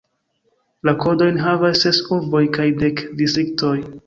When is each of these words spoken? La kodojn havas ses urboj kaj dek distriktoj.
La 0.89 0.93
kodojn 1.03 1.37
havas 1.43 1.83
ses 1.85 2.01
urboj 2.17 2.43
kaj 2.57 2.67
dek 2.83 3.05
distriktoj. 3.23 3.77